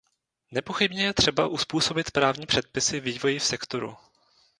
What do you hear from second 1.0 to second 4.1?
je třeba uzpůsobit právní předpisy vývoji v sektoru.